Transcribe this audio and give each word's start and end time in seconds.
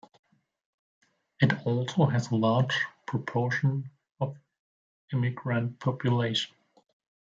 It 1.39 1.63
also 1.63 2.07
has 2.07 2.31
a 2.31 2.35
large 2.35 2.87
proportion 3.05 3.91
of 4.19 4.35
immigrant 5.13 5.79
population. 5.79 6.55